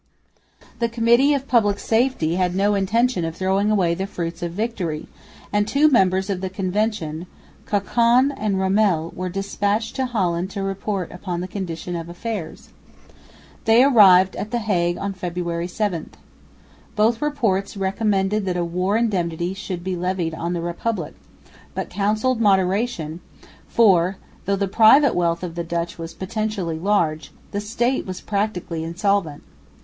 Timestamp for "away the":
3.69-4.07